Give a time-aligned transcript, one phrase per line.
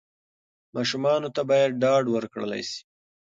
[0.75, 2.79] ماشومانو ته باید ډاډ ورکړل سي.